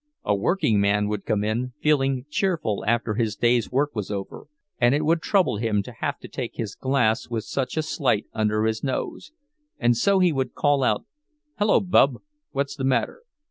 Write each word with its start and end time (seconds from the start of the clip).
A 0.23 0.33
workingman 0.33 1.09
would 1.09 1.27
come 1.27 1.43
in, 1.43 1.73
feeling 1.79 2.25
cheerful 2.27 2.83
after 2.87 3.13
his 3.13 3.35
day's 3.35 3.71
work 3.71 3.91
was 3.95 4.09
over, 4.09 4.47
and 4.79 4.95
it 4.95 5.05
would 5.05 5.21
trouble 5.21 5.57
him 5.57 5.83
to 5.83 5.91
have 5.91 6.17
to 6.21 6.27
take 6.27 6.55
his 6.55 6.73
glass 6.73 7.29
with 7.29 7.43
such 7.43 7.77
a 7.77 7.83
sight 7.83 8.25
under 8.33 8.63
his 8.65 8.83
nose; 8.83 9.31
and 9.77 9.95
so 9.95 10.17
he 10.17 10.33
would 10.33 10.55
call 10.55 10.81
out: 10.81 11.05
"Hello, 11.59 11.79
Bub, 11.79 12.15
what's 12.51 12.75
the 12.75 12.83
matter? 12.83 13.21